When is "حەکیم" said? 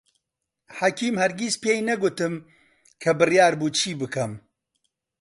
0.79-1.15